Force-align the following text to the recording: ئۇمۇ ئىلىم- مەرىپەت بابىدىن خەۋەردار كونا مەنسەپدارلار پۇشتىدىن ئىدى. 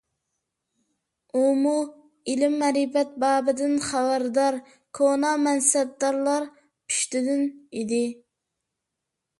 ئۇمۇ 1.41 1.73
ئىلىم- 2.33 2.55
مەرىپەت 2.63 3.13
بابىدىن 3.25 3.77
خەۋەردار 3.89 4.59
كونا 5.01 5.35
مەنسەپدارلار 5.45 6.51
پۇشتىدىن 6.57 7.47
ئىدى. 7.53 8.03